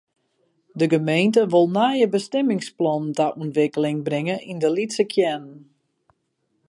De 0.79 0.87
gemeente 0.93 1.41
wol 1.53 1.67
nije 1.79 2.07
bestimmingsplannen 2.15 3.15
ta 3.17 3.27
ûntwikkeling 3.43 3.97
bringe 4.07 4.35
yn 4.51 4.59
de 4.63 4.69
lytse 4.77 5.03
kearnen. 5.13 5.59